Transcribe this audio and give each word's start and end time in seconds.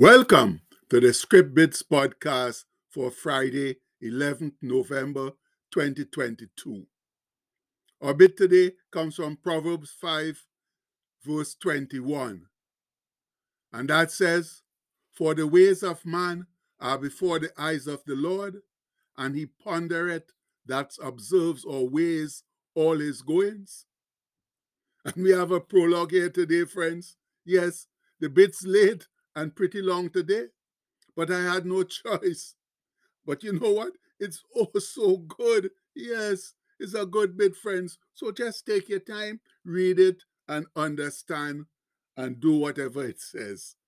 Welcome 0.00 0.60
to 0.90 1.00
the 1.00 1.12
Script 1.12 1.56
Bits 1.56 1.82
podcast 1.82 2.66
for 2.88 3.10
Friday, 3.10 3.78
11th 4.00 4.52
November 4.62 5.32
2022. 5.72 6.86
Our 8.00 8.14
bit 8.14 8.36
today 8.36 8.74
comes 8.92 9.16
from 9.16 9.38
Proverbs 9.42 9.92
5, 10.00 10.40
verse 11.24 11.56
21. 11.56 12.42
And 13.72 13.90
that 13.90 14.12
says, 14.12 14.62
For 15.10 15.34
the 15.34 15.48
ways 15.48 15.82
of 15.82 16.06
man 16.06 16.46
are 16.78 16.96
before 16.96 17.40
the 17.40 17.50
eyes 17.58 17.88
of 17.88 18.04
the 18.06 18.14
Lord, 18.14 18.58
and 19.16 19.34
he 19.34 19.48
pondereth 19.66 20.30
that 20.66 20.92
observes 21.02 21.64
or 21.64 21.88
weighs 21.88 22.44
all 22.76 23.00
his 23.00 23.20
goings. 23.22 23.86
And 25.04 25.24
we 25.24 25.32
have 25.32 25.50
a 25.50 25.58
prologue 25.58 26.12
here 26.12 26.30
today, 26.30 26.66
friends. 26.66 27.16
Yes, 27.44 27.88
the 28.20 28.28
bit's 28.28 28.64
late 28.64 29.08
and 29.38 29.54
pretty 29.54 29.80
long 29.80 30.10
today, 30.10 30.46
but 31.14 31.30
I 31.30 31.40
had 31.40 31.64
no 31.64 31.82
choice. 32.02 32.56
But 33.24 33.44
you 33.44 33.52
know 33.52 33.72
what? 33.72 33.92
It's 34.18 34.42
oh 34.56 34.70
so 34.80 35.18
good. 35.18 35.70
Yes, 35.94 36.54
it's 36.80 36.94
a 36.94 37.06
good 37.06 37.36
bit, 37.36 37.54
friends. 37.56 37.98
So 38.14 38.32
just 38.32 38.66
take 38.66 38.88
your 38.88 39.00
time, 39.00 39.40
read 39.64 40.00
it, 40.00 40.24
and 40.48 40.66
understand, 40.74 41.66
and 42.16 42.40
do 42.40 42.56
whatever 42.58 43.04
it 43.04 43.20
says. 43.20 43.74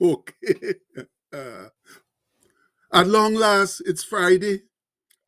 Okay. 0.00 0.74
At 2.92 3.06
long 3.06 3.34
last, 3.34 3.80
it's 3.86 4.02
Friday, 4.02 4.62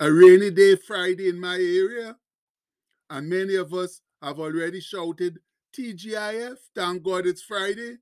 a 0.01 0.13
rainy 0.13 0.51
day 0.51 0.74
Friday 0.77 1.29
in 1.29 1.41
my 1.41 1.55
area, 1.55 2.16
and 3.10 3.29
many 3.29 3.54
of 3.54 3.73
us 3.73 4.01
have 4.23 4.41
already 4.41 4.80
shouted 4.80 5.38
TGIF. 5.73 6.57
Thank 6.74 7.04
God 7.04 7.27
it's 7.27 7.43
Friday. 7.43 7.99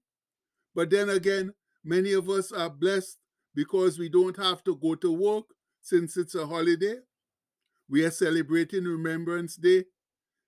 But 0.74 0.90
then 0.90 1.08
again, 1.10 1.54
many 1.84 2.12
of 2.12 2.28
us 2.28 2.52
are 2.52 2.70
blessed 2.70 3.18
because 3.54 3.98
we 3.98 4.08
don't 4.08 4.36
have 4.36 4.64
to 4.64 4.76
go 4.76 4.94
to 4.96 5.12
work 5.12 5.44
since 5.82 6.16
it's 6.16 6.34
a 6.34 6.46
holiday. 6.46 6.96
We 7.88 8.04
are 8.04 8.10
celebrating 8.10 8.84
Remembrance 8.84 9.56
Day 9.56 9.84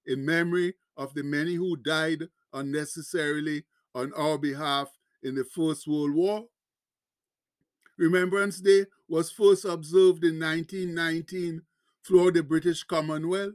in 0.07 0.25
memory 0.25 0.75
of 0.97 1.15
the 1.15 1.23
many 1.23 1.55
who 1.55 1.77
died 1.77 2.29
unnecessarily 2.53 3.65
on 3.95 4.13
our 4.15 4.39
behalf 4.39 4.89
in 5.23 5.35
the 5.35 5.45
First 5.45 5.87
World 5.87 6.15
War. 6.15 6.45
Remembrance 7.99 8.61
Day 8.61 8.87
was 9.09 9.31
first 9.31 9.65
observed 9.65 10.25
in 10.25 10.41
1919 10.41 11.63
throughout 12.07 12.35
the 12.35 12.43
British 12.43 12.83
Commonwealth. 12.85 13.55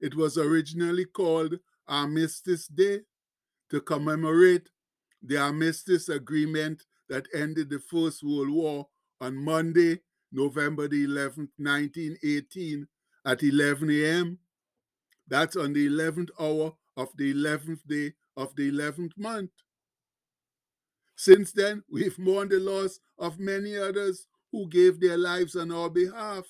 It 0.00 0.14
was 0.14 0.36
originally 0.36 1.04
called 1.04 1.58
Armistice 1.88 2.66
Day 2.66 3.00
to 3.70 3.80
commemorate 3.80 4.68
the 5.26 5.38
Armistice 5.38 6.08
Agreement 6.08 6.84
that 7.08 7.26
ended 7.34 7.70
the 7.70 7.78
First 7.78 8.22
World 8.22 8.50
War 8.50 8.88
on 9.20 9.36
Monday, 9.36 10.00
November 10.32 10.88
the 10.88 11.06
11th, 11.06 11.50
1918 11.58 12.86
at 13.24 13.42
11 13.42 13.90
a.m. 13.90 14.38
That's 15.28 15.56
on 15.56 15.72
the 15.72 15.88
11th 15.88 16.30
hour 16.38 16.74
of 16.96 17.08
the 17.16 17.32
11th 17.34 17.80
day 17.86 18.14
of 18.36 18.54
the 18.56 18.70
11th 18.70 19.16
month. 19.16 19.50
Since 21.16 21.52
then, 21.52 21.82
we've 21.90 22.18
mourned 22.18 22.50
the 22.50 22.60
loss 22.60 23.00
of 23.18 23.38
many 23.38 23.76
others 23.76 24.26
who 24.52 24.68
gave 24.68 25.00
their 25.00 25.16
lives 25.18 25.56
on 25.56 25.72
our 25.72 25.90
behalf 25.90 26.44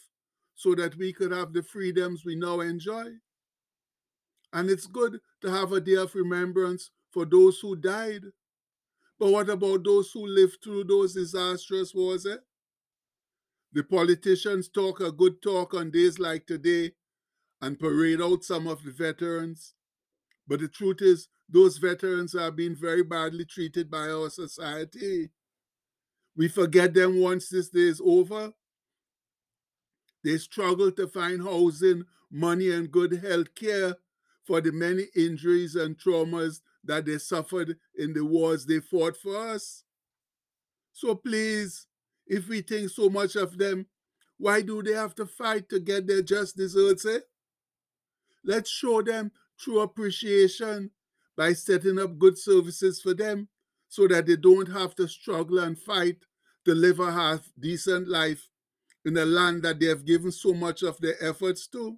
so 0.55 0.75
that 0.75 0.97
we 0.97 1.13
could 1.13 1.31
have 1.31 1.53
the 1.53 1.63
freedoms 1.63 2.25
we 2.25 2.35
now 2.35 2.61
enjoy. 2.61 3.07
And 4.53 4.71
it's 4.71 4.87
good 4.87 5.21
to 5.43 5.51
have 5.51 5.73
a 5.73 5.81
day 5.81 5.97
of 5.97 6.15
remembrance 6.15 6.91
for 7.11 7.25
those 7.25 7.59
who 7.61 7.77
died. 7.77 8.23
But 9.19 9.33
what 9.33 9.49
about 9.49 9.85
those 9.85 10.11
who 10.13 10.27
lived 10.27 10.59
through 10.63 10.85
those 10.85 11.15
disastrous 11.15 11.95
wars? 11.95 12.27
Eh? 12.27 12.37
The 13.73 13.83
politicians 13.83 14.69
talk 14.69 15.01
a 15.01 15.11
good 15.11 15.43
talk 15.43 15.75
on 15.75 15.91
days 15.91 16.19
like 16.19 16.47
today 16.47 16.93
and 17.61 17.79
parade 17.79 18.21
out 18.21 18.45
some 18.45 18.67
of 18.67 18.83
the 18.83 18.93
veterans. 18.93 19.75
But 20.47 20.61
the 20.61 20.69
truth 20.69 21.01
is, 21.01 21.29
those 21.49 21.79
veterans 21.79 22.35
are 22.35 22.51
being 22.51 22.77
very 22.77 23.03
badly 23.03 23.45
treated 23.45 23.91
by 23.91 24.09
our 24.09 24.31
society. 24.31 25.31
We 26.37 26.49
forget 26.49 26.93
them 26.93 27.21
once 27.21 27.49
this 27.49 27.71
day 27.71 27.81
is 27.89 28.01
over. 28.05 28.53
They 30.23 30.39
struggle 30.39 30.91
to 30.93 31.07
find 31.07 31.43
housing, 31.43 32.05
money, 32.31 32.71
and 32.71 32.91
good 32.91 33.13
health 33.23 33.55
care 33.55 33.97
for 34.45 34.61
the 34.61 34.73
many 34.73 35.07
injuries 35.15 35.77
and 35.77 35.97
traumas 35.97 36.61
that 36.87 37.07
they 37.07 37.19
suffered 37.19 37.77
in 37.97 38.13
the 38.13 38.25
wars 38.25 38.67
they 38.67 38.81
fought 38.81 39.17
for 39.17 39.37
us. 39.37 39.85
So 40.93 41.15
please, 41.15 41.87
if 42.27 42.49
we 42.49 42.63
think 42.63 42.91
so 42.91 43.09
much 43.09 43.37
of 43.37 43.59
them, 43.59 43.87
why 44.39 44.63
do 44.63 44.83
they 44.83 44.93
have 44.93 45.15
to 45.17 45.27
fight 45.27 45.69
to 45.71 45.81
get 45.81 46.07
their 46.07 46.23
just 46.23 46.57
deserts? 46.57 47.07
Eh? 47.07 47.21
Let's 48.45 48.71
show 48.71 49.03
them 49.03 49.33
true 49.59 49.81
appreciation 49.81 50.91
by 51.37 51.53
setting 51.53 51.99
up 51.99 52.19
good 52.19 52.39
services 52.39 53.01
for 53.01 53.15
them 53.15 53.49
so 53.89 54.09
that 54.09 54.27
they 54.27 54.37
don't 54.37 54.71
have 54.71 54.95
to 54.97 55.09
struggle 55.09 55.61
and 55.61 55.79
fight 55.79 56.17
to 56.65 56.75
live 56.75 57.01
a 57.01 57.13
half 57.13 57.41
decent 57.59 58.09
life 58.09 58.49
in 59.05 59.17
a 59.17 59.25
land 59.25 59.63
that 59.63 59.79
they 59.79 59.87
have 59.87 60.05
given 60.05 60.33
so 60.33 60.53
much 60.53 60.83
of 60.83 61.01
their 61.01 61.23
efforts 61.23 61.67
to. 61.69 61.97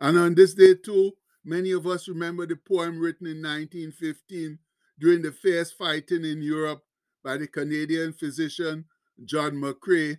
And 0.00 0.18
on 0.18 0.34
this 0.34 0.54
day, 0.54 0.74
too, 0.74 1.12
many 1.44 1.72
of 1.72 1.86
us 1.86 2.08
remember 2.08 2.46
the 2.46 2.56
poem 2.56 2.98
written 2.98 3.26
in 3.26 3.42
1915 3.42 4.58
during 4.98 5.22
the 5.22 5.32
fierce 5.32 5.72
fighting 5.72 6.24
in 6.24 6.42
Europe 6.42 6.82
by 7.22 7.36
the 7.36 7.46
Canadian 7.46 8.12
physician 8.12 8.84
John 9.24 9.52
McCrae, 9.52 10.18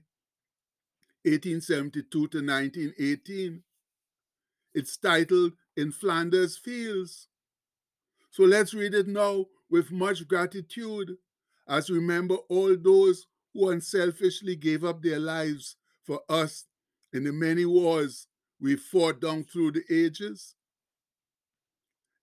1872 1.24 2.09
to 2.09 2.22
1918. 2.22 3.64
It's 4.74 4.97
titled 4.97 5.53
In 5.75 5.91
Flanders 5.91 6.58
Fields. 6.58 7.28
So 8.31 8.44
let's 8.44 8.74
read 8.74 8.94
it 8.94 9.08
now 9.08 9.46
with 9.69 9.91
much 9.91 10.28
gratitude 10.28 11.18
as 11.68 11.90
we 11.90 11.96
remember 11.96 12.35
all 12.50 12.75
those 12.78 13.28
who 13.53 13.69
unselfishly 13.69 14.56
gave 14.56 14.84
up 14.84 15.02
their 15.02 15.19
lives 15.19 15.78
for 16.03 16.22
us 16.30 16.66
in 17.14 17.24
the 17.24 17.34
many 17.34 17.66
wars 17.66 18.28
we 18.59 18.75
fought 18.75 19.22
down 19.22 19.44
through 19.44 19.72
the 19.72 19.84
ages. 19.90 20.56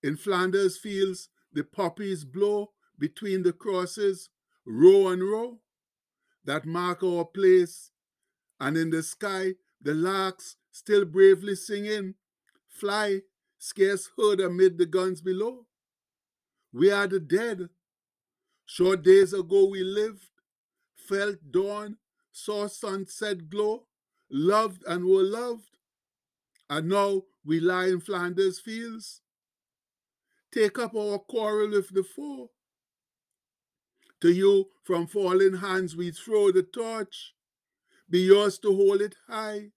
In 0.03 0.17
Flanders 0.17 0.77
fields, 0.77 1.29
the 1.53 1.65
poppies 1.65 2.25
blow 2.25 2.73
between 2.99 3.43
the 3.43 3.53
crosses, 3.53 4.31
row 4.65 5.09
and 5.09 5.23
row, 5.23 5.61
that 6.45 6.65
mark 6.67 7.03
our 7.03 7.25
place. 7.25 7.91
And 8.61 8.77
in 8.77 8.91
the 8.91 9.03
sky, 9.03 9.55
the 9.81 9.95
larks 9.95 10.57
still 10.71 11.05
bravely 11.05 11.55
singing, 11.55 12.15
fly, 12.69 13.23
scarce 13.59 14.11
heard 14.17 14.41
amid 14.41 14.79
the 14.79 14.87
guns 14.87 15.21
below. 15.21 15.67
We 16.73 16.91
are 16.91 17.07
the 17.07 17.21
dead. 17.21 17.69
Short 18.65 19.03
days 19.03 19.33
ago 19.33 19.67
we 19.67 19.85
lived, 19.85 20.31
felt 20.97 21.37
dawn, 21.51 21.99
saw 22.31 22.69
sunset 22.69 23.51
glow, 23.51 23.87
loved 24.31 24.83
and 24.87 25.05
were 25.05 25.23
loved. 25.23 25.77
And 26.71 26.89
now 26.89 27.23
we 27.45 27.61
lie 27.61 27.87
in 27.87 28.01
Flanders 28.01 28.61
fields. 28.61 29.22
Take 30.53 30.79
up 30.79 30.95
our 30.95 31.19
quarrel 31.19 31.71
with 31.71 31.89
the 31.95 32.05
foe. 32.05 32.51
To 34.21 34.31
you, 34.31 34.67
from 34.85 35.07
fallen 35.07 35.55
hands, 35.55 35.97
we 35.97 36.11
throw 36.11 36.53
the 36.53 36.63
torch. 36.63 37.35
Be 38.09 38.21
yours 38.21 38.59
to 38.59 38.75
hold 38.75 39.01
it 39.01 39.17
high. 39.27 39.71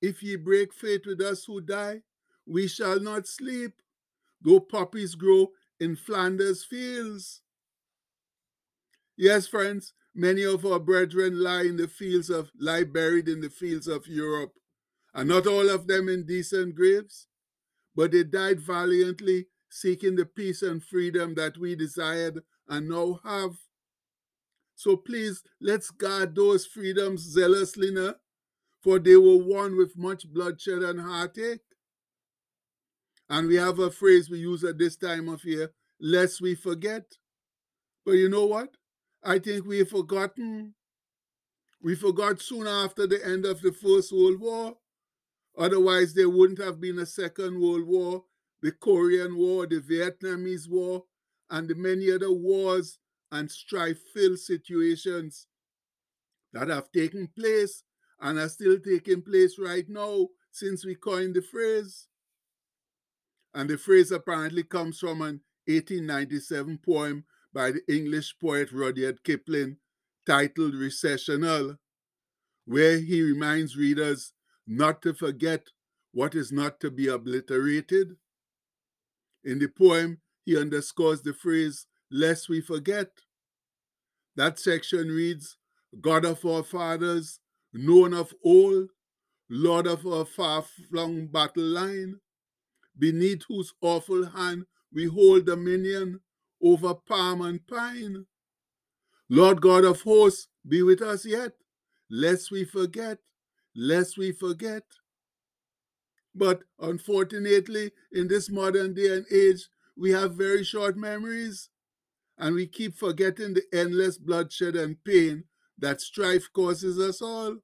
If 0.00 0.22
ye 0.22 0.36
break 0.36 0.72
faith 0.72 1.06
with 1.06 1.20
us 1.20 1.44
who 1.44 1.60
die, 1.60 2.02
we 2.46 2.68
shall 2.68 3.00
not 3.00 3.26
sleep, 3.26 3.72
though 4.40 4.60
poppies 4.60 5.14
grow 5.14 5.48
in 5.80 5.96
Flanders 5.96 6.64
fields. 6.64 7.40
Yes, 9.16 9.48
friends, 9.48 9.94
many 10.14 10.44
of 10.44 10.64
our 10.64 10.78
brethren 10.78 11.42
lie 11.42 11.62
in 11.62 11.76
the 11.76 11.88
fields 11.88 12.30
of 12.30 12.50
lie 12.60 12.84
buried 12.84 13.28
in 13.28 13.40
the 13.40 13.50
fields 13.50 13.88
of 13.88 14.06
Europe, 14.06 14.52
and 15.14 15.28
not 15.28 15.46
all 15.46 15.68
of 15.68 15.86
them 15.88 16.08
in 16.08 16.24
decent 16.24 16.74
graves, 16.76 17.26
but 17.96 18.12
they 18.12 18.22
died 18.22 18.60
valiantly, 18.60 19.48
seeking 19.70 20.16
the 20.16 20.26
peace 20.26 20.62
and 20.62 20.82
freedom 20.82 21.34
that 21.34 21.58
we 21.58 21.74
desired 21.74 22.42
and 22.68 22.88
now 22.88 23.20
have. 23.24 23.52
So 24.74 24.96
please, 24.96 25.42
let's 25.60 25.90
guard 25.90 26.34
those 26.34 26.66
freedoms 26.66 27.22
zealously 27.22 27.90
now, 27.90 28.14
for 28.82 28.98
they 28.98 29.16
were 29.16 29.38
won 29.38 29.76
with 29.76 29.96
much 29.96 30.28
bloodshed 30.28 30.82
and 30.82 31.00
heartache. 31.00 31.60
And 33.28 33.48
we 33.48 33.56
have 33.56 33.78
a 33.78 33.90
phrase 33.90 34.30
we 34.30 34.38
use 34.38 34.64
at 34.64 34.78
this 34.78 34.96
time 34.96 35.28
of 35.28 35.44
year, 35.44 35.72
lest 36.00 36.40
we 36.40 36.54
forget. 36.54 37.04
But 38.06 38.12
you 38.12 38.28
know 38.28 38.46
what? 38.46 38.76
I 39.22 39.38
think 39.38 39.66
we've 39.66 39.88
forgotten. 39.88 40.74
We 41.82 41.94
forgot 41.94 42.40
soon 42.40 42.66
after 42.66 43.06
the 43.06 43.24
end 43.24 43.44
of 43.44 43.60
the 43.60 43.72
First 43.72 44.12
World 44.12 44.40
War. 44.40 44.76
Otherwise, 45.56 46.14
there 46.14 46.30
wouldn't 46.30 46.60
have 46.60 46.80
been 46.80 47.00
a 47.00 47.06
Second 47.06 47.60
World 47.60 47.86
War, 47.86 48.24
the 48.62 48.72
Korean 48.72 49.36
War, 49.36 49.66
the 49.66 49.80
Vietnamese 49.80 50.68
War, 50.68 51.04
and 51.50 51.68
the 51.68 51.74
many 51.74 52.10
other 52.10 52.32
wars 52.32 52.98
and 53.30 53.50
strife 53.50 54.00
filled 54.14 54.38
situations 54.38 55.46
that 56.52 56.68
have 56.68 56.90
taken 56.92 57.28
place 57.28 57.84
and 58.20 58.38
are 58.38 58.48
still 58.48 58.78
taking 58.78 59.22
place 59.22 59.58
right 59.58 59.88
now 59.88 60.28
since 60.50 60.84
we 60.84 60.94
coined 60.94 61.34
the 61.34 61.42
phrase. 61.42 62.08
And 63.54 63.70
the 63.70 63.78
phrase 63.78 64.10
apparently 64.10 64.62
comes 64.62 64.98
from 64.98 65.22
an 65.22 65.40
1897 65.66 66.78
poem 66.78 67.24
by 67.52 67.70
the 67.70 67.82
English 67.88 68.36
poet 68.40 68.72
Rudyard 68.72 69.22
Kipling 69.24 69.76
titled 70.26 70.74
Recessional, 70.74 71.76
where 72.64 72.98
he 72.98 73.22
reminds 73.22 73.76
readers 73.76 74.32
not 74.66 75.00
to 75.02 75.14
forget 75.14 75.68
what 76.12 76.34
is 76.34 76.52
not 76.52 76.80
to 76.80 76.90
be 76.90 77.08
obliterated. 77.08 78.16
In 79.48 79.58
the 79.58 79.66
poem, 79.66 80.20
he 80.44 80.58
underscores 80.58 81.22
the 81.22 81.32
phrase, 81.32 81.86
lest 82.10 82.50
we 82.50 82.60
forget. 82.60 83.08
That 84.36 84.58
section 84.58 85.08
reads, 85.08 85.56
God 86.02 86.26
of 86.26 86.44
our 86.44 86.62
fathers, 86.62 87.40
known 87.72 88.12
of 88.12 88.34
old, 88.44 88.90
Lord 89.48 89.86
of 89.86 90.06
our 90.06 90.26
far 90.26 90.66
flung 90.90 91.28
battle 91.28 91.64
line, 91.64 92.20
beneath 92.98 93.44
whose 93.48 93.72
awful 93.80 94.26
hand 94.26 94.66
we 94.92 95.06
hold 95.06 95.46
dominion 95.46 96.20
over 96.62 96.94
palm 96.94 97.40
and 97.40 97.66
pine. 97.66 98.26
Lord 99.30 99.62
God 99.62 99.86
of 99.86 100.02
hosts, 100.02 100.48
be 100.68 100.82
with 100.82 101.00
us 101.00 101.24
yet, 101.24 101.52
lest 102.10 102.50
we 102.50 102.66
forget, 102.66 103.16
lest 103.74 104.18
we 104.18 104.32
forget. 104.32 104.82
But 106.34 106.64
unfortunately, 106.78 107.92
in 108.12 108.28
this 108.28 108.50
modern 108.50 108.94
day 108.94 109.14
and 109.16 109.26
age, 109.30 109.68
we 109.96 110.12
have 110.12 110.34
very 110.36 110.64
short 110.64 110.96
memories 110.96 111.68
and 112.38 112.54
we 112.54 112.66
keep 112.66 112.96
forgetting 112.96 113.54
the 113.54 113.64
endless 113.72 114.18
bloodshed 114.18 114.76
and 114.76 115.02
pain 115.04 115.44
that 115.78 116.00
strife 116.00 116.52
causes 116.52 116.98
us 116.98 117.22
all. 117.22 117.58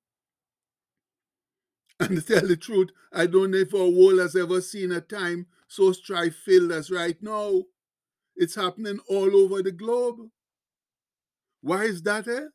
And 2.01 2.17
to 2.17 2.23
tell 2.23 2.47
the 2.47 2.57
truth, 2.57 2.91
I 3.13 3.27
don't 3.27 3.51
know 3.51 3.59
if 3.59 3.75
our 3.75 3.89
world 3.89 4.19
has 4.21 4.37
ever 4.37 4.61
seen 4.61 4.93
a 4.93 5.01
time 5.01 5.47
so 5.69 5.93
strife 5.93 6.37
filled 6.37 6.73
as 6.73 6.91
right 6.91 7.21
now. 7.23 7.65
It's 8.37 8.57
happening 8.57 9.01
all 9.09 9.37
over 9.37 9.63
the 9.63 9.73
globe. 9.73 10.31
Why 11.63 11.85
is 11.87 12.03
that, 12.03 12.29
eh? 12.29 12.47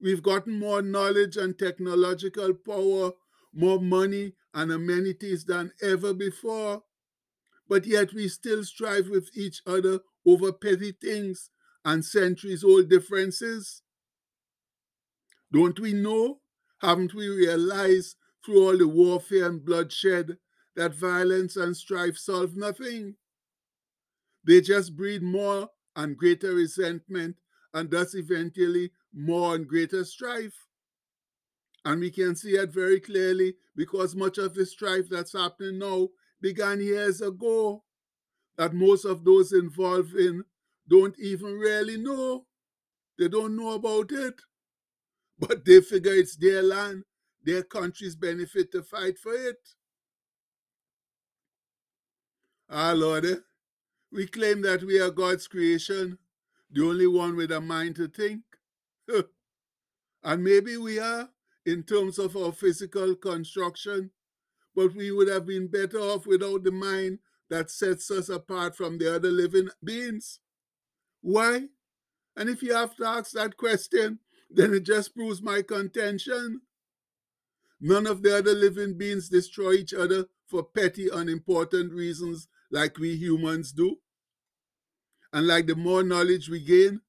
We've 0.00 0.22
gotten 0.22 0.58
more 0.58 0.82
knowledge 0.82 1.36
and 1.36 1.56
technological 1.58 2.54
power, 2.54 3.12
more 3.52 3.80
money 3.80 4.34
and 4.54 4.72
amenities 4.72 5.44
than 5.44 5.72
ever 5.82 6.12
before. 6.14 6.84
But 7.68 7.86
yet 7.86 8.12
we 8.12 8.28
still 8.28 8.64
strive 8.64 9.08
with 9.08 9.30
each 9.36 9.62
other 9.66 10.00
over 10.26 10.52
petty 10.52 10.92
things 10.92 11.50
and 11.84 12.04
centuries 12.04 12.64
old 12.64 12.88
differences. 12.90 13.82
Don't 15.52 15.78
we 15.78 15.92
know? 15.92 16.40
Haven't 16.78 17.14
we 17.14 17.28
realized 17.28 18.16
through 18.44 18.64
all 18.66 18.76
the 18.78 18.88
warfare 18.88 19.46
and 19.46 19.64
bloodshed 19.64 20.38
that 20.74 20.94
violence 20.94 21.56
and 21.56 21.76
strife 21.76 22.16
solve 22.16 22.56
nothing? 22.56 23.16
They 24.44 24.60
just 24.60 24.96
breed 24.96 25.22
more 25.22 25.70
and 25.96 26.16
greater 26.16 26.54
resentment 26.54 27.40
and 27.72 27.90
thus 27.90 28.14
eventually 28.14 28.92
more 29.12 29.54
and 29.54 29.66
greater 29.66 30.04
strife. 30.04 30.66
And 31.84 32.00
we 32.00 32.10
can 32.10 32.36
see 32.36 32.56
it 32.56 32.70
very 32.72 33.00
clearly 33.00 33.56
because 33.80 34.14
much 34.14 34.36
of 34.36 34.52
the 34.52 34.66
strife 34.66 35.08
that's 35.08 35.32
happening 35.32 35.78
now 35.78 36.06
began 36.42 36.82
years 36.82 37.22
ago 37.22 37.82
that 38.58 38.74
most 38.74 39.06
of 39.06 39.24
those 39.24 39.54
involved 39.54 40.14
in 40.14 40.44
don't 40.86 41.18
even 41.18 41.54
really 41.54 41.96
know. 41.96 42.44
They 43.18 43.28
don't 43.28 43.56
know 43.56 43.72
about 43.72 44.12
it. 44.12 44.34
But 45.38 45.64
they 45.64 45.80
figure 45.80 46.12
it's 46.12 46.36
their 46.36 46.62
land, 46.62 47.04
their 47.42 47.62
country's 47.62 48.14
benefit 48.14 48.70
to 48.72 48.82
fight 48.82 49.18
for 49.18 49.32
it. 49.32 49.56
Ah, 52.68 52.92
Lord, 52.94 53.24
eh? 53.24 53.36
we 54.12 54.26
claim 54.26 54.60
that 54.60 54.82
we 54.82 55.00
are 55.00 55.10
God's 55.10 55.48
creation, 55.48 56.18
the 56.70 56.84
only 56.84 57.06
one 57.06 57.34
with 57.34 57.50
a 57.50 57.62
mind 57.62 57.96
to 57.96 58.08
think. 58.08 58.42
and 60.22 60.44
maybe 60.44 60.76
we 60.76 60.98
are 60.98 61.30
in 61.66 61.82
terms 61.82 62.18
of 62.18 62.36
our 62.36 62.52
physical 62.52 63.14
construction, 63.14 64.10
but 64.74 64.94
we 64.94 65.10
would 65.10 65.28
have 65.28 65.46
been 65.46 65.68
better 65.68 65.98
off 65.98 66.26
without 66.26 66.64
the 66.64 66.72
mind 66.72 67.18
that 67.48 67.70
sets 67.70 68.10
us 68.10 68.28
apart 68.28 68.76
from 68.76 68.98
the 68.98 69.14
other 69.14 69.30
living 69.30 69.68
beings. 69.82 70.40
Why? 71.20 71.68
And 72.36 72.48
if 72.48 72.62
you 72.62 72.74
have 72.74 72.96
to 72.96 73.06
ask 73.06 73.32
that 73.32 73.56
question, 73.56 74.20
then 74.48 74.72
it 74.72 74.84
just 74.84 75.14
proves 75.14 75.42
my 75.42 75.62
contention. 75.62 76.62
None 77.80 78.06
of 78.06 78.22
the 78.22 78.36
other 78.38 78.54
living 78.54 78.96
beings 78.96 79.28
destroy 79.28 79.72
each 79.72 79.94
other 79.94 80.26
for 80.46 80.62
petty, 80.62 81.08
unimportant 81.12 81.92
reasons 81.92 82.48
like 82.70 82.98
we 82.98 83.16
humans 83.16 83.72
do. 83.72 83.96
And 85.32 85.46
like 85.46 85.66
the 85.66 85.76
more 85.76 86.02
knowledge 86.02 86.48
we 86.48 86.60
gain, 86.60 87.00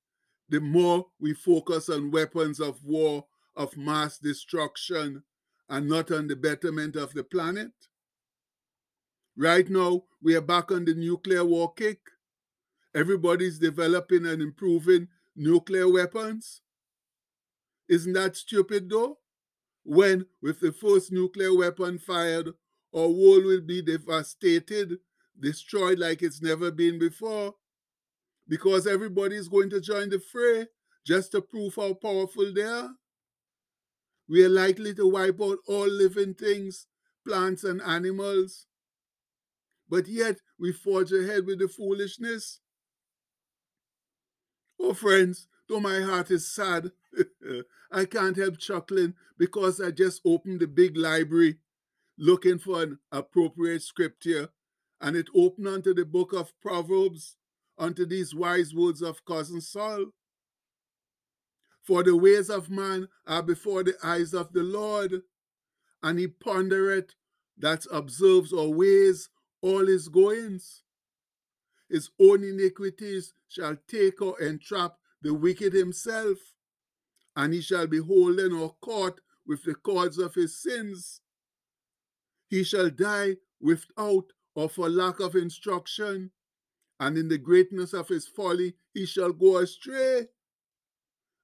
the 0.49 0.59
more 0.59 1.07
we 1.19 1.33
focus 1.33 1.89
on 1.89 2.11
weapons 2.11 2.59
of 2.59 2.83
war, 2.83 3.25
of 3.61 3.77
mass 3.77 4.17
destruction, 4.17 5.23
and 5.69 5.87
not 5.87 6.11
on 6.11 6.27
the 6.27 6.35
betterment 6.35 6.95
of 6.95 7.13
the 7.13 7.23
planet. 7.23 7.71
Right 9.37 9.69
now, 9.69 10.03
we 10.21 10.35
are 10.35 10.41
back 10.41 10.71
on 10.71 10.85
the 10.85 10.93
nuclear 10.93 11.45
war 11.45 11.73
kick. 11.73 11.99
Everybody's 12.93 13.57
developing 13.57 14.25
and 14.25 14.41
improving 14.41 15.07
nuclear 15.35 15.89
weapons. 15.89 16.61
Isn't 17.87 18.13
that 18.13 18.35
stupid 18.35 18.89
though? 18.89 19.19
When, 19.83 20.25
with 20.41 20.59
the 20.59 20.73
first 20.73 21.11
nuclear 21.11 21.55
weapon 21.55 21.97
fired, 21.97 22.49
our 22.93 23.07
world 23.07 23.45
will 23.45 23.61
be 23.61 23.81
devastated, 23.81 24.97
destroyed 25.39 25.99
like 25.99 26.21
it's 26.21 26.41
never 26.41 26.69
been 26.69 26.99
before. 26.99 27.55
Because 28.47 28.85
everybody 28.85 29.37
is 29.37 29.47
going 29.47 29.69
to 29.69 29.79
join 29.79 30.09
the 30.09 30.19
fray 30.19 30.67
just 31.05 31.31
to 31.31 31.41
prove 31.41 31.75
how 31.75 31.93
powerful 31.93 32.53
they 32.53 32.63
are. 32.63 32.91
We 34.31 34.43
are 34.45 34.49
likely 34.49 34.95
to 34.95 35.07
wipe 35.07 35.41
out 35.41 35.59
all 35.67 35.87
living 35.87 36.33
things, 36.33 36.87
plants 37.25 37.63
and 37.63 37.81
animals 37.81 38.65
but 39.91 40.07
yet 40.07 40.37
we 40.57 40.71
forge 40.71 41.11
ahead 41.11 41.45
with 41.45 41.59
the 41.59 41.67
foolishness. 41.67 42.61
Oh, 44.79 44.93
friends, 44.93 45.47
though 45.67 45.81
my 45.81 45.99
heart 45.99 46.31
is 46.31 46.47
sad, 46.47 46.91
I 47.91 48.05
can't 48.05 48.37
help 48.37 48.57
chuckling 48.57 49.15
because 49.37 49.81
I 49.81 49.91
just 49.91 50.21
opened 50.25 50.61
the 50.61 50.67
big 50.67 50.95
library 50.95 51.57
looking 52.17 52.57
for 52.57 52.83
an 52.83 52.99
appropriate 53.11 53.81
scripture, 53.81 54.49
and 55.01 55.17
it 55.17 55.27
opened 55.35 55.67
onto 55.67 55.93
the 55.93 56.05
book 56.05 56.31
of 56.31 56.53
Proverbs, 56.61 57.35
unto 57.77 58.05
these 58.05 58.33
wise 58.33 58.73
words 58.73 59.01
of 59.01 59.25
Cousin 59.25 59.59
Sol. 59.59 60.05
For 61.81 62.03
the 62.03 62.15
ways 62.15 62.49
of 62.49 62.69
man 62.69 63.07
are 63.25 63.41
before 63.41 63.83
the 63.83 63.95
eyes 64.03 64.33
of 64.33 64.53
the 64.53 64.63
Lord, 64.63 65.23
and 66.03 66.19
he 66.19 66.27
pondereth, 66.27 67.11
that 67.57 67.85
observes 67.91 68.53
or 68.53 68.73
weighs 68.73 69.29
all 69.61 69.85
his 69.85 70.07
goings. 70.07 70.83
His 71.89 72.09
own 72.19 72.43
iniquities 72.43 73.33
shall 73.47 73.77
take 73.87 74.21
or 74.21 74.39
entrap 74.41 74.97
the 75.21 75.33
wicked 75.33 75.73
himself, 75.73 76.37
and 77.35 77.53
he 77.53 77.61
shall 77.61 77.87
be 77.87 77.99
holden 77.99 78.53
or 78.53 78.75
caught 78.81 79.19
with 79.45 79.63
the 79.63 79.75
cords 79.75 80.17
of 80.17 80.35
his 80.35 80.61
sins. 80.61 81.21
He 82.47 82.63
shall 82.63 82.89
die 82.89 83.37
without 83.59 84.33
or 84.55 84.69
for 84.69 84.89
lack 84.89 85.19
of 85.19 85.35
instruction, 85.35 86.31
and 86.99 87.17
in 87.17 87.27
the 87.27 87.37
greatness 87.37 87.93
of 87.93 88.07
his 88.07 88.27
folly 88.27 88.75
he 88.93 89.05
shall 89.05 89.31
go 89.33 89.57
astray. 89.57 90.27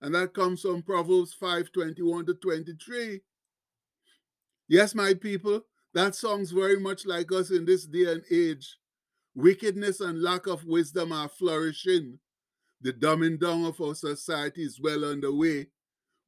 And 0.02 0.14
that 0.16 0.34
comes 0.34 0.62
from 0.62 0.84
Proverbs 0.84 1.34
5 1.34 1.72
21 1.72 2.26
to 2.28 2.34
23. 2.36 3.22
Yes, 4.68 4.94
my 4.94 5.14
people, 5.14 5.62
that 5.94 6.14
sounds 6.14 6.52
very 6.52 6.80
much 6.80 7.06
like 7.06 7.32
us 7.32 7.52
in 7.52 7.66
this 7.66 7.86
day 7.86 8.12
and 8.12 8.24
age. 8.30 8.78
Wickedness 9.34 10.00
and 10.00 10.22
lack 10.22 10.48
of 10.48 10.66
wisdom 10.66 11.12
are 11.12 11.30
flourishing. 11.30 12.20
The 12.82 12.94
dumbing 12.94 13.40
down 13.40 13.66
of 13.66 13.82
our 13.82 13.96
society 13.96 14.64
is 14.64 14.80
well 14.80 15.06
underway, 15.06 15.68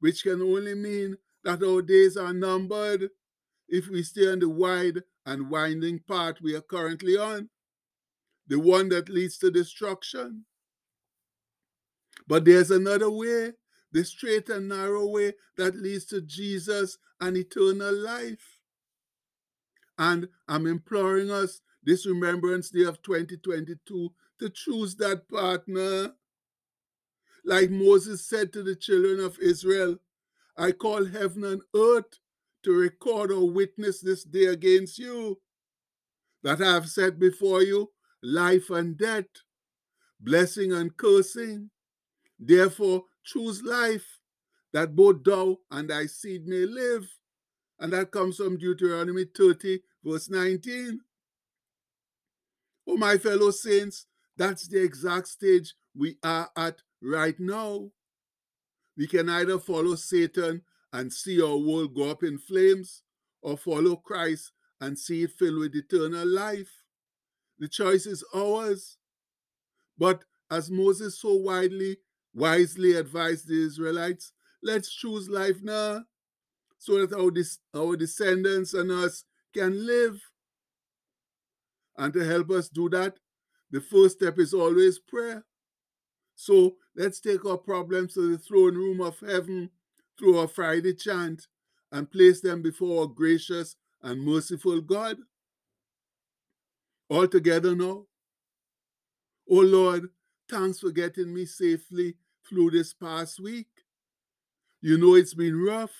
which 0.00 0.22
can 0.22 0.42
only 0.42 0.74
mean 0.74 1.16
that 1.44 1.62
our 1.62 1.82
days 1.82 2.16
are 2.16 2.32
numbered 2.32 3.10
if 3.68 3.88
we 3.88 4.02
stay 4.02 4.30
on 4.30 4.40
the 4.40 4.48
wide 4.48 5.02
and 5.26 5.48
winding 5.48 6.00
path 6.08 6.36
we 6.42 6.56
are 6.56 6.60
currently 6.60 7.16
on, 7.16 7.48
the 8.48 8.58
one 8.58 8.88
that 8.88 9.08
leads 9.08 9.38
to 9.38 9.50
destruction. 9.50 10.44
But 12.26 12.44
there's 12.44 12.70
another 12.70 13.10
way, 13.10 13.52
the 13.92 14.04
straight 14.04 14.48
and 14.48 14.68
narrow 14.68 15.06
way 15.06 15.34
that 15.56 15.76
leads 15.76 16.04
to 16.06 16.20
Jesus 16.20 16.98
and 17.20 17.36
eternal 17.36 17.94
life. 17.94 18.58
And 19.98 20.28
I'm 20.48 20.66
imploring 20.66 21.30
us 21.30 21.60
this 21.82 22.06
Remembrance 22.06 22.70
Day 22.70 22.84
of 22.84 23.02
2022 23.02 24.10
to 24.38 24.50
choose 24.50 24.96
that 24.96 25.28
partner. 25.28 26.14
Like 27.44 27.70
Moses 27.70 28.26
said 28.26 28.52
to 28.52 28.62
the 28.62 28.76
children 28.76 29.20
of 29.20 29.38
Israel, 29.38 29.98
I 30.56 30.72
call 30.72 31.06
heaven 31.06 31.44
and 31.44 31.62
earth 31.74 32.18
to 32.62 32.72
record 32.72 33.30
or 33.30 33.50
witness 33.50 34.00
this 34.00 34.24
day 34.24 34.46
against 34.46 34.98
you, 34.98 35.40
that 36.42 36.60
I 36.60 36.74
have 36.74 36.88
set 36.88 37.18
before 37.18 37.62
you 37.62 37.90
life 38.22 38.70
and 38.70 38.96
death, 38.96 39.24
blessing 40.20 40.72
and 40.72 40.94
cursing. 40.96 41.70
Therefore, 42.38 43.04
choose 43.24 43.62
life, 43.62 44.20
that 44.72 44.94
both 44.94 45.22
thou 45.24 45.58
and 45.70 45.90
thy 45.90 46.06
seed 46.06 46.46
may 46.46 46.66
live. 46.66 47.06
And 47.78 47.92
that 47.92 48.10
comes 48.10 48.36
from 48.36 48.58
Deuteronomy 48.58 49.24
30, 49.24 49.80
verse 50.04 50.30
19. 50.30 51.00
Oh, 52.86 52.96
my 52.96 53.18
fellow 53.18 53.50
saints, 53.50 54.06
that's 54.36 54.68
the 54.68 54.82
exact 54.82 55.28
stage 55.28 55.74
we 55.94 56.16
are 56.22 56.50
at 56.56 56.82
right 57.02 57.38
now. 57.38 57.90
We 58.96 59.06
can 59.06 59.28
either 59.28 59.58
follow 59.58 59.94
Satan 59.94 60.62
and 60.92 61.12
see 61.12 61.40
our 61.40 61.56
world 61.56 61.94
go 61.94 62.10
up 62.10 62.22
in 62.22 62.38
flames, 62.38 63.02
or 63.42 63.56
follow 63.56 63.96
Christ 63.96 64.52
and 64.80 64.98
see 64.98 65.22
it 65.22 65.32
filled 65.38 65.60
with 65.60 65.74
eternal 65.74 66.26
life. 66.26 66.84
The 67.58 67.68
choice 67.68 68.06
is 68.06 68.24
ours. 68.34 68.96
But 69.98 70.24
as 70.50 70.70
Moses 70.70 71.20
so 71.20 71.34
widely, 71.34 71.98
wisely 72.34 72.94
advised 72.94 73.48
the 73.48 73.64
Israelites, 73.64 74.32
let's 74.62 74.94
choose 74.94 75.28
life 75.28 75.56
now 75.62 76.04
so 76.78 77.04
that 77.04 77.12
our, 77.12 77.80
our 77.80 77.96
descendants 77.96 78.74
and 78.74 78.90
us 78.90 79.24
can 79.54 79.86
live. 79.86 80.20
And 81.96 82.12
to 82.14 82.24
help 82.24 82.50
us 82.50 82.68
do 82.68 82.88
that, 82.90 83.16
the 83.70 83.80
first 83.80 84.16
step 84.16 84.38
is 84.38 84.54
always 84.54 84.98
prayer. 84.98 85.44
So 86.34 86.76
let's 86.96 87.20
take 87.20 87.44
our 87.44 87.58
problems 87.58 88.14
to 88.14 88.30
the 88.30 88.38
throne 88.38 88.74
room 88.74 89.00
of 89.00 89.20
heaven 89.20 89.70
through 90.18 90.38
our 90.38 90.48
Friday 90.48 90.94
chant 90.94 91.46
and 91.92 92.10
place 92.10 92.40
them 92.40 92.62
before 92.62 93.02
our 93.02 93.06
gracious 93.06 93.76
and 94.02 94.24
merciful 94.24 94.80
God. 94.80 95.18
All 97.10 97.28
together 97.28 97.74
now. 97.74 98.06
Oh 99.50 99.60
Lord, 99.60 100.08
thanks 100.50 100.80
for 100.80 100.90
getting 100.90 101.32
me 101.32 101.46
safely 101.46 102.14
through 102.48 102.72
this 102.72 102.92
past 102.92 103.38
week. 103.38 103.68
You 104.80 104.98
know 104.98 105.14
it's 105.14 105.34
been 105.34 105.62
rough. 105.62 105.94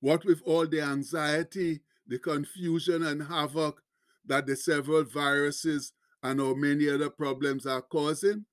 What 0.00 0.24
with 0.24 0.40
all 0.46 0.66
the 0.66 0.80
anxiety, 0.80 1.82
the 2.06 2.18
confusion, 2.18 3.02
and 3.02 3.22
havoc 3.22 3.82
that 4.26 4.46
the 4.46 4.56
several 4.56 5.04
viruses 5.04 5.92
and 6.22 6.40
our 6.40 6.54
many 6.54 6.88
other 6.88 7.10
problems 7.10 7.66
are 7.66 7.82
causing. 7.82 8.46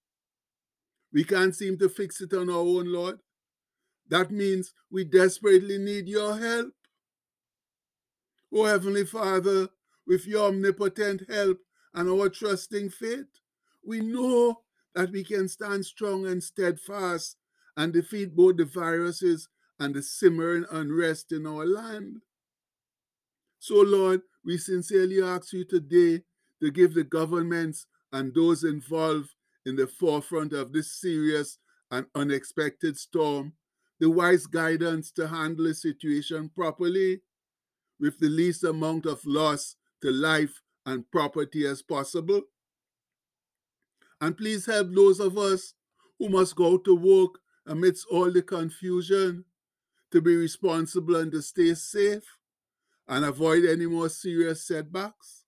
We 1.14 1.24
can't 1.24 1.56
seem 1.56 1.78
to 1.80 1.88
fix 1.88 2.20
it 2.20 2.34
on 2.34 2.50
our 2.50 2.58
own, 2.58 2.92
Lord. 2.92 3.20
That 4.10 4.30
means 4.30 4.74
we 4.92 5.06
desperately 5.06 5.78
need 5.78 6.08
your 6.08 6.38
help. 6.38 6.74
Oh, 8.54 8.66
Heavenly 8.66 9.06
Father, 9.06 9.70
with 10.06 10.26
your 10.26 10.48
omnipotent 10.48 11.24
help 11.30 11.60
and 11.94 12.10
our 12.10 12.30
trusting 12.30 12.90
faith, 12.90 13.28
we 13.86 14.02
know 14.02 14.62
that 14.96 15.12
we 15.12 15.24
can 15.24 15.48
stand 15.48 15.86
strong 15.86 16.26
and 16.28 16.44
steadfast 16.44 17.38
and 17.76 17.94
defeat 17.94 18.36
both 18.36 18.58
the 18.58 18.66
viruses 18.66 19.48
and 19.80 19.94
the 19.94 20.02
simmering 20.02 20.66
unrest 20.72 21.32
in 21.32 21.46
our 21.46 21.66
land. 21.66 22.22
So, 23.60 23.82
Lord, 23.82 24.22
we 24.44 24.58
sincerely 24.58 25.22
ask 25.22 25.54
you 25.54 25.66
today 25.66 26.24
to 26.62 26.72
give 26.72 26.94
the 26.94 27.04
governments 27.04 27.86
and 28.12 28.34
those 28.34 28.64
involved 28.64 29.30
in 29.66 29.76
the 29.76 29.88
forefront 29.88 30.54
of 30.54 30.74
this 30.74 31.00
serious 31.00 31.60
and 31.92 32.06
unexpected 32.16 32.98
storm 32.98 33.54
the 34.00 34.10
wise 34.10 34.46
guidance 34.46 35.12
to 35.12 35.28
handle 35.28 35.66
the 35.66 35.74
situation 35.74 36.50
properly 36.56 37.22
with 38.00 38.20
the 38.20 38.30
least 38.30 38.64
amount 38.64 39.06
of 39.06 39.20
loss 39.26 39.76
to 40.02 40.12
life 40.12 40.62
and 40.86 41.10
property 41.12 41.66
as 41.66 41.82
possible. 41.82 42.42
And 44.20 44.36
please 44.36 44.66
help 44.66 44.94
those 44.94 45.20
of 45.20 45.38
us 45.38 45.74
who 46.20 46.30
must 46.30 46.56
go 46.56 46.78
to 46.78 46.96
work 46.96 47.40
amidst 47.66 48.08
all 48.10 48.32
the 48.32 48.42
confusion 48.42 49.46
to 50.12 50.22
be 50.22 50.36
responsible 50.36 51.16
and 51.18 51.32
to 51.32 51.42
stay 51.42 51.74
safe 51.76 52.38
and 53.08 53.26
avoid 53.26 53.66
any 53.66 53.86
more 53.86 54.10
serious 54.10 54.66
setbacks. 54.66 55.44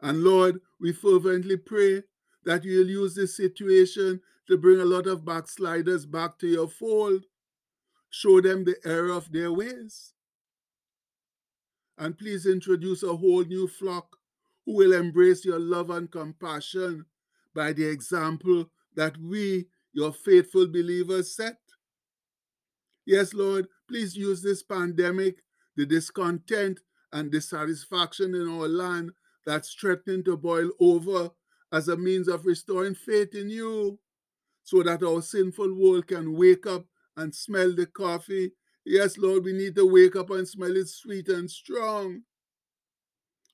And 0.00 0.22
Lord, 0.22 0.60
we 0.80 0.92
fervently 0.92 1.56
pray 1.56 2.02
that 2.44 2.64
you'll 2.64 2.88
use 2.88 3.14
this 3.14 3.36
situation 3.36 4.20
to 4.48 4.58
bring 4.58 4.80
a 4.80 4.84
lot 4.84 5.06
of 5.06 5.24
backsliders 5.24 6.04
back 6.04 6.38
to 6.38 6.46
your 6.46 6.68
fold. 6.68 7.24
Show 8.10 8.40
them 8.40 8.64
the 8.64 8.76
error 8.84 9.10
of 9.10 9.32
their 9.32 9.52
ways. 9.52 10.12
And 11.96 12.18
please 12.18 12.44
introduce 12.44 13.02
a 13.02 13.16
whole 13.16 13.44
new 13.44 13.68
flock 13.68 14.16
who 14.66 14.74
will 14.74 14.92
embrace 14.92 15.44
your 15.44 15.58
love 15.58 15.90
and 15.90 16.10
compassion 16.10 17.06
by 17.54 17.72
the 17.72 17.86
example 17.86 18.70
that 18.96 19.16
we, 19.18 19.66
your 19.92 20.12
faithful 20.12 20.66
believers, 20.66 21.34
set. 21.34 21.58
Yes, 23.06 23.34
Lord, 23.34 23.68
please 23.88 24.16
use 24.16 24.42
this 24.42 24.62
pandemic, 24.62 25.36
the 25.76 25.86
discontent 25.86 26.80
and 27.12 27.30
dissatisfaction 27.30 28.34
in 28.34 28.48
our 28.48 28.68
land 28.68 29.12
that's 29.46 29.74
threatening 29.74 30.24
to 30.24 30.36
boil 30.36 30.70
over 30.80 31.30
as 31.72 31.88
a 31.88 31.96
means 31.96 32.28
of 32.28 32.46
restoring 32.46 32.94
faith 32.94 33.34
in 33.34 33.50
you 33.50 33.98
so 34.62 34.82
that 34.82 35.02
our 35.02 35.20
sinful 35.20 35.74
world 35.74 36.06
can 36.06 36.36
wake 36.36 36.66
up 36.66 36.86
and 37.16 37.34
smell 37.34 37.72
the 37.74 37.86
coffee. 37.86 38.52
Yes, 38.84 39.18
Lord, 39.18 39.44
we 39.44 39.52
need 39.52 39.74
to 39.76 39.86
wake 39.86 40.16
up 40.16 40.30
and 40.30 40.48
smell 40.48 40.76
it 40.76 40.88
sweet 40.88 41.28
and 41.28 41.50
strong. 41.50 42.22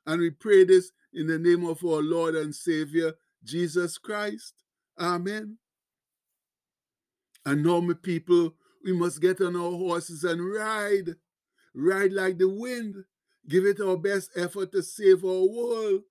And 0.07 0.21
we 0.21 0.31
pray 0.31 0.65
this 0.65 0.93
in 1.13 1.27
the 1.27 1.39
name 1.39 1.67
of 1.67 1.85
our 1.85 2.03
Lord 2.03 2.35
and 2.37 2.55
Savior, 2.55 3.13
Jesus 3.45 3.99
Christ. 3.99 4.55
Amen. 4.99 5.59
And 7.45 7.63
now, 7.63 7.81
my 7.81 7.95
people, 7.95 8.55
we 8.85 8.93
must 8.93 9.21
get 9.21 9.41
on 9.41 9.57
our 9.57 9.73
horses 9.73 10.25
and 10.25 10.53
ride. 10.53 11.17
Ride 11.75 12.13
like 12.13 12.39
the 12.39 12.49
wind. 12.49 12.97
Give 13.49 13.65
it 13.65 13.81
our 13.81 13.97
best 13.97 14.31
effort 14.37 14.73
to 14.73 14.83
save 14.83 15.25
our 15.25 15.47
world 15.49 16.03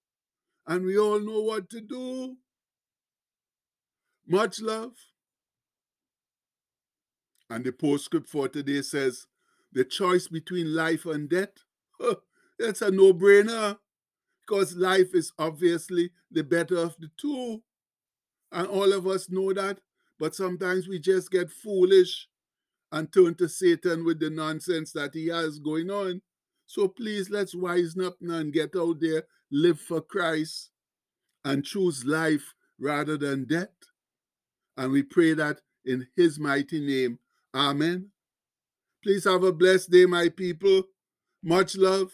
and 0.69 0.85
we 0.85 0.97
all 0.99 1.19
know 1.19 1.41
what 1.41 1.67
to 1.71 1.81
do. 1.81 2.37
Much 4.27 4.61
love. 4.61 4.93
And 7.49 7.65
the 7.65 7.71
postscript 7.71 8.29
for 8.29 8.47
today 8.47 8.83
says 8.83 9.25
the 9.73 9.83
choice 9.83 10.27
between 10.27 10.75
life 10.75 11.07
and 11.07 11.27
death. 11.27 11.53
That's 12.59 12.83
a 12.83 12.91
no 12.91 13.13
brainer 13.13 13.79
because 14.49 14.75
life 14.75 15.13
is 15.13 15.31
obviously 15.37 16.09
the 16.31 16.43
better 16.43 16.77
of 16.77 16.95
the 16.99 17.09
two. 17.17 17.61
And 18.51 18.67
all 18.67 18.91
of 18.93 19.05
us 19.05 19.29
know 19.29 19.53
that. 19.53 19.79
But 20.17 20.33
sometimes 20.33 20.87
we 20.87 20.99
just 20.99 21.29
get 21.29 21.51
foolish 21.51 22.27
and 22.91 23.11
turn 23.13 23.35
to 23.35 23.47
Satan 23.47 24.03
with 24.03 24.19
the 24.19 24.31
nonsense 24.31 24.91
that 24.93 25.13
he 25.13 25.27
has 25.27 25.59
going 25.59 25.91
on. 25.91 26.21
So 26.65 26.87
please 26.87 27.29
let's 27.29 27.53
wisen 27.53 28.05
up 28.05 28.15
now 28.21 28.37
and 28.37 28.51
get 28.51 28.75
out 28.75 28.99
there 28.99 29.23
live 29.51 29.79
for 29.79 30.01
Christ, 30.01 30.69
and 31.43 31.65
choose 31.65 32.05
life 32.05 32.53
rather 32.79 33.17
than 33.17 33.45
death. 33.45 33.69
And 34.77 34.91
we 34.91 35.01
pray 35.01 35.33
that 35.33 35.61
in 35.85 36.07
His 36.15 36.37
mighty 36.37 36.79
name. 36.79 37.17
Amen. 37.55 38.09
Please 39.03 39.23
have 39.23 39.43
a 39.43 39.51
blessed 39.51 39.89
day, 39.89 40.05
my 40.05 40.29
people. 40.29 40.83
Much 41.41 41.75
love. 41.75 42.11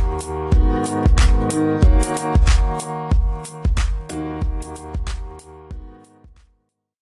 you. 2.83 3.02